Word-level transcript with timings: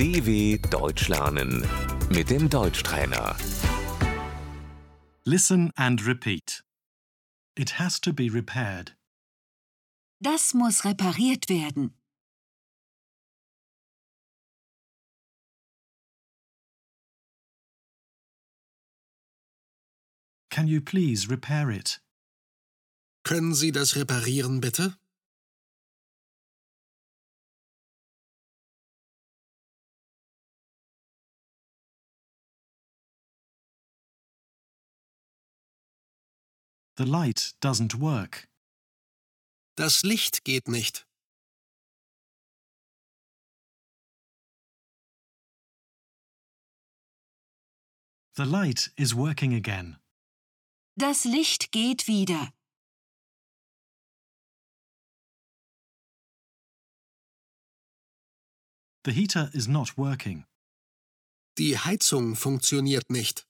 DW 0.00 0.56
Deutsch 0.70 1.08
lernen 1.08 1.62
mit 2.08 2.30
dem 2.30 2.48
Deutschtrainer. 2.48 3.36
Listen 5.26 5.70
and 5.76 6.06
repeat. 6.06 6.62
It 7.54 7.78
has 7.78 8.00
to 8.00 8.14
be 8.14 8.30
repaired. 8.30 8.96
Das 10.18 10.54
muss 10.54 10.86
repariert 10.86 11.50
werden. 11.50 11.92
Can 20.48 20.66
you 20.66 20.80
please 20.80 21.28
repair 21.28 21.70
it? 21.70 22.00
Können 23.22 23.52
Sie 23.52 23.70
das 23.70 23.96
reparieren, 23.96 24.62
bitte? 24.62 24.99
The 37.00 37.06
light 37.06 37.54
doesn't 37.62 37.98
work. 37.98 38.46
Das 39.74 40.02
Licht 40.02 40.44
geht 40.44 40.68
nicht. 40.68 41.06
The 48.36 48.44
light 48.44 48.92
is 48.98 49.14
working 49.14 49.54
again. 49.54 49.96
Das 50.94 51.24
Licht 51.24 51.72
geht 51.72 52.06
wieder. 52.06 52.52
The 59.06 59.12
heater 59.12 59.48
is 59.54 59.66
not 59.66 59.96
working. 59.96 60.44
Die 61.56 61.78
Heizung 61.78 62.36
funktioniert 62.36 63.08
nicht. 63.08 63.49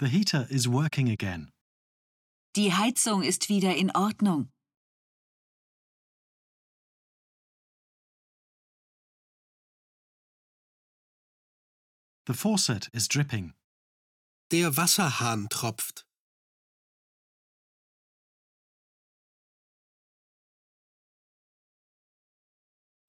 The 0.00 0.08
heater 0.08 0.46
is 0.48 0.66
working 0.66 1.10
again. 1.10 1.52
Die 2.56 2.72
Heizung 2.72 3.22
ist 3.22 3.50
wieder 3.50 3.76
in 3.76 3.90
Ordnung. 3.94 4.48
The 12.26 12.32
faucet 12.32 12.88
is 12.94 13.08
dripping. 13.08 13.52
Der 14.50 14.74
Wasserhahn 14.74 15.48
tropft. 15.50 16.06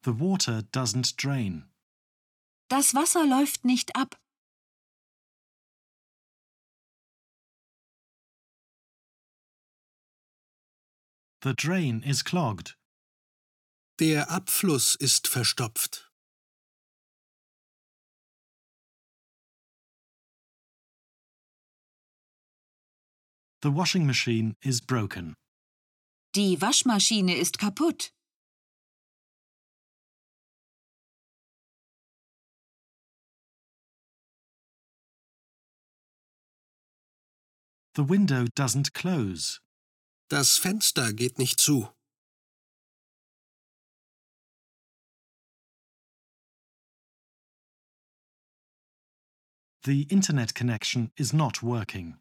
The 0.03 0.19
water 0.19 0.61
doesn't 0.73 1.15
drain. 1.15 1.69
Das 2.67 2.93
Wasser 2.93 3.25
läuft 3.25 3.63
nicht 3.63 3.95
ab. 3.95 4.20
The 11.41 11.53
drain 11.55 12.03
is 12.05 12.21
clogged. 12.21 12.75
Der 13.97 14.29
Abfluss 14.29 14.95
ist 14.95 15.27
verstopft. 15.27 16.05
The 23.63 23.71
washing 23.71 24.05
machine 24.05 24.55
is 24.61 24.81
broken. 24.81 25.33
Die 26.35 26.57
Waschmaschine 26.61 27.35
ist 27.35 27.57
kaputt. 27.57 28.11
The 37.95 38.03
window 38.03 38.45
doesn't 38.55 38.93
close. 38.93 39.59
Das 40.31 40.57
Fenster 40.57 41.11
geht 41.11 41.39
nicht 41.39 41.59
zu. 41.59 41.89
The 49.83 50.03
internet 50.03 50.55
connection 50.55 51.11
is 51.17 51.33
not 51.33 51.61
working. 51.61 52.17